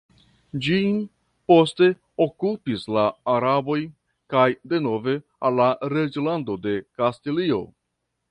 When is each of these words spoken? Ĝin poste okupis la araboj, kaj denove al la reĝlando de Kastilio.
Ĝin 0.67 0.95
poste 1.51 1.89
okupis 2.25 2.85
la 2.95 3.03
araboj, 3.35 3.77
kaj 4.35 4.47
denove 4.73 5.15
al 5.49 5.57
la 5.63 5.69
reĝlando 5.95 6.57
de 6.67 6.75
Kastilio. 7.03 7.63